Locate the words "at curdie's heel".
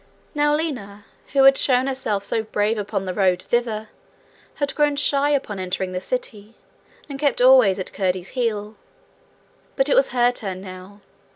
7.77-8.73